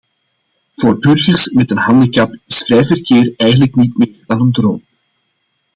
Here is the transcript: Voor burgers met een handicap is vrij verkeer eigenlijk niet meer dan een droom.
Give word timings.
Voor 0.71 0.99
burgers 0.99 1.49
met 1.49 1.71
een 1.71 1.77
handicap 1.77 2.37
is 2.47 2.57
vrij 2.63 2.85
verkeer 2.85 3.33
eigenlijk 3.37 3.75
niet 3.75 3.97
meer 3.97 4.15
dan 4.25 4.41
een 4.41 4.51
droom. 4.51 4.83